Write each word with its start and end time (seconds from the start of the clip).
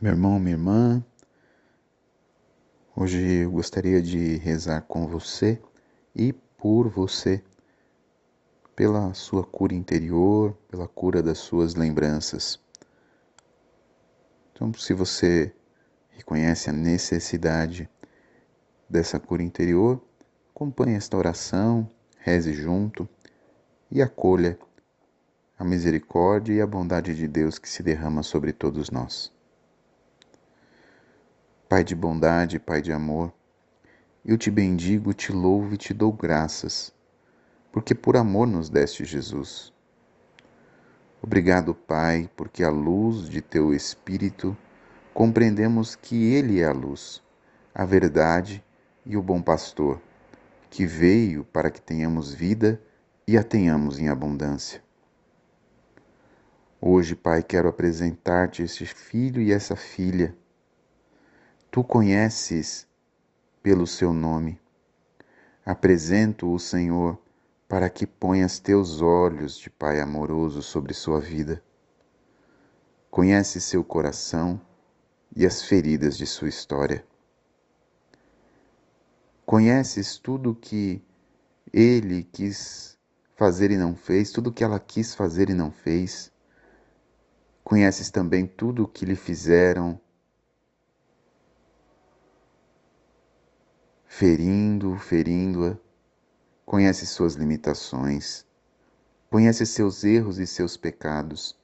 Meu 0.00 0.12
irmão, 0.12 0.38
minha 0.38 0.54
irmã, 0.54 1.04
hoje 2.94 3.20
eu 3.42 3.50
gostaria 3.50 4.00
de 4.00 4.36
rezar 4.36 4.82
com 4.82 5.08
você 5.08 5.60
e 6.14 6.32
por 6.32 6.88
você, 6.88 7.42
pela 8.76 9.12
sua 9.12 9.42
cura 9.42 9.74
interior, 9.74 10.56
pela 10.68 10.86
cura 10.86 11.20
das 11.20 11.38
suas 11.38 11.74
lembranças. 11.74 12.60
Então, 14.52 14.72
se 14.72 14.94
você 14.94 15.52
reconhece 16.10 16.70
a 16.70 16.72
necessidade 16.72 17.90
dessa 18.88 19.18
cura 19.18 19.42
interior, 19.42 20.00
acompanhe 20.54 20.94
esta 20.94 21.16
oração, 21.16 21.90
reze 22.18 22.52
junto 22.52 23.08
e 23.90 24.00
acolha 24.00 24.56
a 25.58 25.64
misericórdia 25.64 26.54
e 26.54 26.60
a 26.60 26.66
bondade 26.68 27.16
de 27.16 27.26
Deus 27.26 27.58
que 27.58 27.68
se 27.68 27.82
derrama 27.82 28.22
sobre 28.22 28.52
todos 28.52 28.92
nós. 28.92 29.36
Pai 31.68 31.84
de 31.84 31.94
bondade, 31.94 32.58
Pai 32.58 32.80
de 32.80 32.90
amor, 32.90 33.30
eu 34.24 34.38
te 34.38 34.50
bendigo, 34.50 35.12
te 35.12 35.30
louvo 35.30 35.74
e 35.74 35.76
te 35.76 35.92
dou 35.92 36.10
graças, 36.10 36.94
porque 37.70 37.94
por 37.94 38.16
amor 38.16 38.46
nos 38.46 38.70
deste 38.70 39.04
Jesus. 39.04 39.70
Obrigado, 41.20 41.74
Pai, 41.74 42.30
porque 42.34 42.64
à 42.64 42.70
luz 42.70 43.28
de 43.28 43.42
teu 43.42 43.74
Espírito 43.74 44.56
compreendemos 45.12 45.94
que 45.94 46.32
Ele 46.32 46.58
é 46.58 46.64
a 46.64 46.72
luz, 46.72 47.22
a 47.74 47.84
verdade 47.84 48.64
e 49.04 49.14
o 49.14 49.22
bom 49.22 49.42
pastor, 49.42 50.00
que 50.70 50.86
veio 50.86 51.44
para 51.44 51.70
que 51.70 51.82
tenhamos 51.82 52.32
vida 52.32 52.80
e 53.26 53.36
a 53.36 53.42
tenhamos 53.42 53.98
em 53.98 54.08
abundância. 54.08 54.82
Hoje, 56.80 57.14
Pai, 57.14 57.42
quero 57.42 57.68
apresentar-te 57.68 58.62
este 58.62 58.86
filho 58.86 59.42
e 59.42 59.52
essa 59.52 59.76
filha 59.76 60.34
Tu 61.70 61.84
conheces 61.84 62.88
pelo 63.62 63.86
seu 63.86 64.14
nome. 64.14 64.58
Apresento 65.66 66.50
o 66.50 66.58
Senhor 66.58 67.18
para 67.68 67.90
que 67.90 68.06
ponhas 68.06 68.58
teus 68.58 69.02
olhos 69.02 69.58
de 69.58 69.68
Pai 69.68 70.00
amoroso 70.00 70.62
sobre 70.62 70.94
sua 70.94 71.20
vida. 71.20 71.62
Conhece 73.10 73.60
seu 73.60 73.84
coração 73.84 74.58
e 75.36 75.44
as 75.44 75.62
feridas 75.62 76.16
de 76.16 76.26
sua 76.26 76.48
história. 76.48 77.04
Conheces 79.44 80.16
tudo 80.16 80.54
que 80.54 81.02
ele 81.70 82.22
quis 82.22 82.96
fazer 83.36 83.70
e 83.70 83.76
não 83.76 83.94
fez, 83.94 84.30
tudo 84.32 84.50
que 84.50 84.64
ela 84.64 84.80
quis 84.80 85.14
fazer 85.14 85.50
e 85.50 85.54
não 85.54 85.70
fez. 85.70 86.32
Conheces 87.62 88.10
também 88.10 88.46
tudo 88.46 88.84
o 88.84 88.88
que 88.88 89.04
lhe 89.04 89.16
fizeram 89.16 90.00
ferindo, 94.18 94.96
ferindo-a, 94.96 95.78
conhece 96.66 97.06
suas 97.06 97.36
limitações, 97.36 98.44
conhece 99.30 99.64
seus 99.64 100.02
erros 100.02 100.40
e 100.40 100.46
seus 100.46 100.76
pecados, 100.76 101.56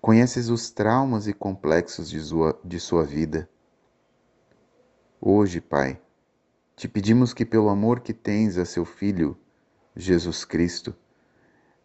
conheces 0.00 0.48
os 0.48 0.72
traumas 0.72 1.28
e 1.28 1.32
complexos 1.32 2.10
de 2.10 2.18
sua, 2.18 2.58
de 2.64 2.80
sua 2.80 3.04
vida. 3.04 3.48
Hoje, 5.20 5.60
Pai, 5.60 6.00
te 6.74 6.88
pedimos 6.88 7.32
que, 7.32 7.46
pelo 7.46 7.68
amor 7.68 8.00
que 8.00 8.12
tens 8.12 8.58
a 8.58 8.64
seu 8.64 8.84
Filho, 8.84 9.38
Jesus 9.94 10.44
Cristo, 10.44 10.92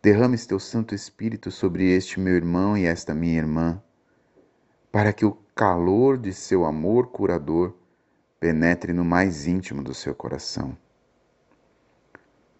derrames 0.01 0.47
teu 0.47 0.59
Santo 0.59 0.95
Espírito 0.95 1.51
sobre 1.51 1.95
este 1.95 2.19
meu 2.19 2.33
irmão 2.33 2.75
e 2.75 2.87
esta 2.87 3.13
minha 3.13 3.37
irmã, 3.37 3.79
para 4.91 5.13
que 5.13 5.27
o 5.27 5.37
calor 5.53 6.17
de 6.17 6.33
seu 6.33 6.65
amor 6.65 7.09
curador 7.09 7.84
penetre 8.45 8.93
no 8.93 9.03
mais 9.03 9.47
íntimo 9.47 9.81
do 9.81 9.91
seu 9.91 10.13
coração. 10.13 10.77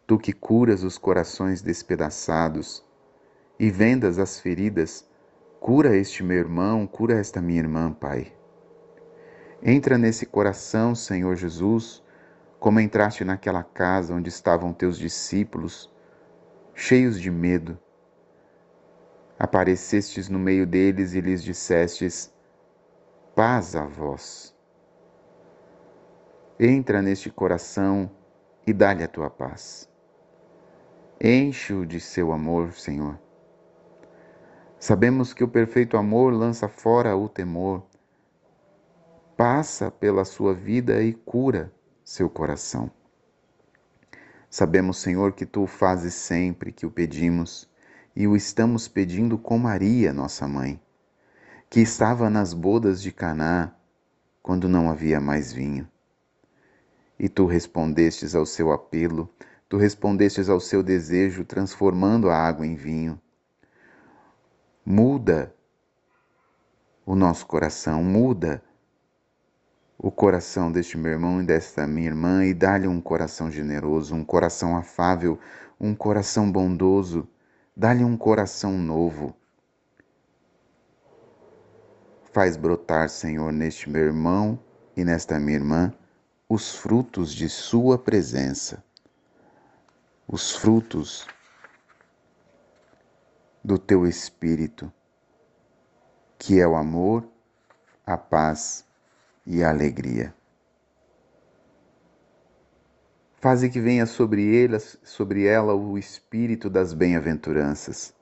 Tu 0.07 0.17
que 0.17 0.33
curas 0.33 0.83
os 0.83 0.97
corações 0.97 1.61
despedaçados 1.61 2.83
e 3.59 3.69
vendas 3.69 4.17
as 4.17 4.39
feridas, 4.39 5.07
cura 5.59 5.95
este 5.95 6.23
meu 6.23 6.37
irmão, 6.37 6.87
cura 6.87 7.19
esta 7.19 7.39
minha 7.39 7.59
irmã, 7.59 7.93
Pai. 7.93 8.33
Entra 9.61 9.95
nesse 9.95 10.25
coração, 10.25 10.95
Senhor 10.95 11.35
Jesus, 11.35 12.01
como 12.59 12.79
entraste 12.79 13.23
naquela 13.23 13.61
casa 13.61 14.15
onde 14.15 14.29
estavam 14.29 14.73
teus 14.73 14.97
discípulos, 14.97 15.93
cheios 16.73 17.21
de 17.21 17.29
medo. 17.29 17.77
Aparecestes 19.37 20.29
no 20.29 20.39
meio 20.39 20.65
deles 20.65 21.13
e 21.13 21.21
lhes 21.21 21.43
dissestes: 21.43 22.33
Paz 23.35 23.75
a 23.75 23.85
vós. 23.85 24.54
Entra 26.57 27.01
neste 27.01 27.29
coração 27.29 28.09
e 28.65 28.71
dá-lhe 28.71 29.03
a 29.03 29.09
tua 29.09 29.29
paz. 29.29 29.89
Enche-o 31.19 31.85
de 31.85 31.99
seu 31.99 32.31
amor, 32.31 32.71
Senhor. 32.71 33.19
Sabemos 34.79 35.33
que 35.33 35.43
o 35.43 35.49
perfeito 35.49 35.97
amor 35.97 36.31
lança 36.31 36.69
fora 36.69 37.13
o 37.13 37.27
temor, 37.27 37.83
passa 39.35 39.91
pela 39.91 40.23
sua 40.23 40.53
vida 40.53 41.03
e 41.03 41.13
cura 41.13 41.73
seu 42.05 42.29
coração. 42.29 42.89
Sabemos, 44.49 44.97
Senhor, 44.99 45.33
que 45.33 45.45
tu 45.45 45.63
o 45.63 45.67
fazes 45.67 46.13
sempre 46.13 46.71
que 46.71 46.85
o 46.85 46.91
pedimos 46.91 47.69
e 48.15 48.27
o 48.27 48.33
estamos 48.33 48.87
pedindo 48.87 49.37
com 49.37 49.57
Maria, 49.57 50.13
nossa 50.13 50.47
mãe, 50.47 50.79
que 51.69 51.81
estava 51.81 52.29
nas 52.29 52.53
bodas 52.53 53.01
de 53.01 53.11
Caná 53.11 53.75
quando 54.41 54.69
não 54.69 54.89
havia 54.89 55.19
mais 55.19 55.51
vinho. 55.51 55.85
E 57.17 57.29
tu 57.29 57.45
respondestes 57.45 58.35
ao 58.35 58.45
seu 58.45 58.71
apelo, 58.71 59.29
tu 59.69 59.77
respondestes 59.77 60.49
ao 60.49 60.59
seu 60.59 60.83
desejo, 60.83 61.45
transformando 61.45 62.29
a 62.29 62.37
água 62.37 62.65
em 62.65 62.75
vinho. 62.75 63.19
Muda 64.85 65.53
o 67.05 67.15
nosso 67.15 67.45
coração, 67.45 68.03
muda 68.03 68.61
o 69.97 70.11
coração 70.11 70.71
deste 70.71 70.97
meu 70.97 71.13
irmão 71.13 71.41
e 71.41 71.45
desta 71.45 71.87
minha 71.87 72.07
irmã 72.07 72.45
e 72.45 72.53
dá-lhe 72.53 72.87
um 72.87 72.99
coração 72.99 73.49
generoso, 73.49 74.13
um 74.13 74.25
coração 74.25 74.75
afável, 74.75 75.39
um 75.79 75.95
coração 75.95 76.51
bondoso, 76.51 77.27
dá-lhe 77.75 78.03
um 78.03 78.17
coração 78.17 78.77
novo. 78.77 79.35
Faz 82.33 82.57
brotar, 82.57 83.09
Senhor, 83.09 83.53
neste 83.53 83.89
meu 83.89 84.03
irmão 84.03 84.59
e 84.97 85.05
nesta 85.05 85.39
minha 85.39 85.57
irmã 85.57 85.93
os 86.47 86.75
frutos 86.75 87.33
de 87.33 87.49
Sua 87.49 87.97
presença, 87.97 88.83
os 90.27 90.55
frutos 90.55 91.25
do 93.63 93.79
Teu 93.79 94.05
Espírito, 94.05 94.93
que 96.37 96.59
é 96.59 96.67
o 96.67 96.75
amor, 96.75 97.27
a 98.05 98.15
paz 98.15 98.85
e 99.43 99.63
a 99.63 99.69
alegria. 99.69 100.35
Faze 103.41 103.67
que 103.67 103.81
venha 103.81 104.05
sobre, 104.05 104.43
ele, 104.43 104.77
sobre 104.79 105.47
ela 105.47 105.73
o 105.73 105.97
espírito 105.97 106.69
das 106.69 106.93
bem-aventuranças, 106.93 108.13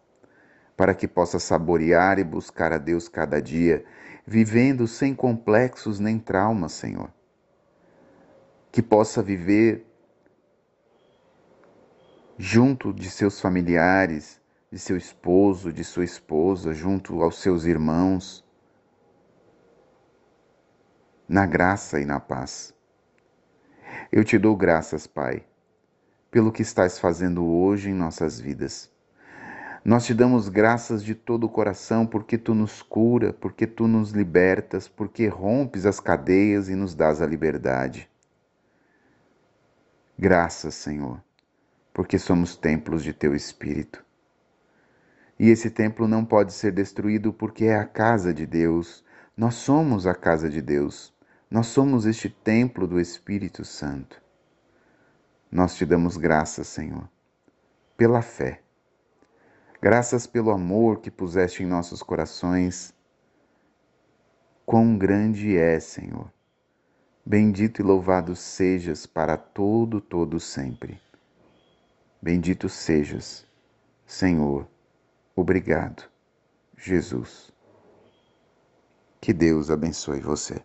para 0.78 0.96
que 0.96 1.10
possa 1.10 1.40
saborear 1.40 2.20
e 2.20 2.24
buscar 2.24 2.72
a 2.72 2.78
Deus 2.78 3.10
cada 3.10 3.42
dia, 3.42 3.84
vivendo 4.26 4.88
sem 4.88 5.14
complexos 5.14 6.00
nem 6.00 6.18
traumas, 6.18 6.72
Senhor 6.72 7.12
que 8.74 8.82
possa 8.82 9.22
viver 9.22 9.86
junto 12.40 12.92
de 12.92 13.08
seus 13.08 13.40
familiares, 13.40 14.42
de 14.72 14.80
seu 14.80 14.98
esposo, 14.98 15.72
de 15.72 15.84
sua 15.84 16.04
esposa, 16.04 16.74
junto 16.74 17.22
aos 17.22 17.40
seus 17.40 17.66
irmãos, 17.66 18.44
na 21.30 21.46
graça 21.46 22.00
e 22.00 22.06
na 22.06 22.20
paz. 22.20 22.74
Eu 24.12 24.24
te 24.24 24.40
dou 24.40 24.58
graças, 24.58 25.06
Pai, 25.06 25.46
pelo 26.32 26.52
que 26.52 26.64
estás 26.64 26.98
fazendo 26.98 27.46
hoje 27.46 27.92
em 27.92 27.94
nossas 27.94 28.40
vidas. 28.40 28.92
Nós 29.86 30.04
te 30.04 30.16
damos 30.16 30.50
graças 30.50 31.04
de 31.04 31.14
todo 31.14 31.44
o 31.44 31.50
coração 31.50 32.08
porque 32.08 32.40
tu 32.40 32.56
nos 32.56 32.82
cura, 32.82 33.34
porque 33.34 33.68
tu 33.68 33.88
nos 33.88 34.10
libertas, 34.10 34.88
porque 34.88 35.28
rompes 35.28 35.86
as 35.86 36.00
cadeias 36.00 36.70
e 36.70 36.76
nos 36.76 36.96
dás 36.96 37.22
a 37.22 37.28
liberdade. 37.28 38.10
Graças, 40.18 40.76
Senhor, 40.76 41.22
porque 41.92 42.20
somos 42.20 42.56
templos 42.56 43.04
de 43.04 43.14
Teu 43.14 43.36
Espírito. 43.36 44.04
E 45.40 45.50
esse 45.50 45.70
templo 45.70 46.08
não 46.08 46.24
pode 46.24 46.54
ser 46.54 46.72
destruído 46.72 47.34
porque 47.34 47.66
é 47.66 47.76
a 47.76 47.86
casa 47.86 48.34
de 48.34 48.46
Deus. 48.46 49.04
Nós 49.36 49.56
somos 49.56 50.06
a 50.06 50.14
casa 50.14 50.50
de 50.50 50.62
Deus. 50.62 51.14
Nós 51.50 51.68
somos 51.68 52.06
este 52.06 52.30
templo 52.30 52.88
do 52.88 53.00
Espírito 53.00 53.66
Santo. 53.66 54.22
Nós 55.52 55.76
te 55.76 55.86
damos 55.86 56.18
graças, 56.18 56.68
Senhor, 56.68 57.10
pela 57.98 58.22
fé. 58.22 58.62
Graças 59.82 60.26
pelo 60.26 60.52
amor 60.52 61.00
que 61.00 61.12
puseste 61.12 61.62
em 61.62 61.66
nossos 61.66 62.02
corações. 62.02 62.94
Quão 64.66 64.98
grande 64.98 65.58
é, 65.58 65.80
Senhor! 65.80 66.32
Bendito 67.26 67.82
e 67.82 67.84
louvado 67.84 68.36
sejas 68.36 69.06
para 69.06 69.38
todo, 69.38 70.02
todo 70.02 70.42
sempre. 70.42 71.00
Bendito 72.22 72.68
sejas, 72.68 73.48
Senhor. 74.06 74.68
Obrigado, 75.34 76.04
Jesus. 76.78 77.50
Que 79.22 79.32
Deus 79.32 79.72
abençoe 79.72 80.20
você. 80.20 80.62